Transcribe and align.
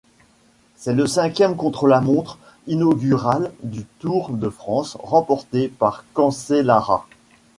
C'est 0.77 0.95
le 0.95 1.05
cinquième 1.05 1.55
contre-la-montre 1.55 2.39
inaugural 2.65 3.51
du 3.61 3.85
Tour 3.99 4.29
de 4.31 4.49
France 4.49 4.97
remporté 5.03 5.67
par 5.67 6.05
Cancellara. 6.15 7.05